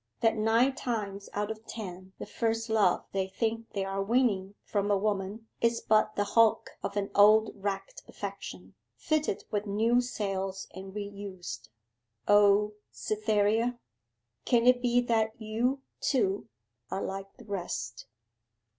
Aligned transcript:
that 0.21 0.35
nine 0.35 0.73
times 0.73 1.29
out 1.31 1.51
of 1.51 1.63
ten 1.67 2.11
the 2.17 2.25
"first 2.25 2.71
love" 2.71 3.05
they 3.11 3.27
think 3.27 3.69
they 3.73 3.85
are 3.85 4.01
winning 4.01 4.55
from 4.63 4.89
a 4.89 4.97
woman 4.97 5.47
is 5.61 5.79
but 5.79 6.15
the 6.15 6.23
hulk 6.23 6.71
of 6.81 6.97
an 6.97 7.11
old 7.13 7.51
wrecked 7.53 8.01
affection, 8.07 8.73
fitted 8.95 9.43
with 9.51 9.67
new 9.67 10.01
sails 10.01 10.67
and 10.73 10.95
re 10.95 11.07
used. 11.07 11.69
O 12.27 12.73
Cytherea, 12.91 13.77
can 14.43 14.65
it 14.65 14.81
be 14.81 15.01
that 15.01 15.39
you, 15.39 15.83
too, 15.99 16.49
are 16.89 17.03
like 17.03 17.37
the 17.37 17.45
rest? 17.45 18.07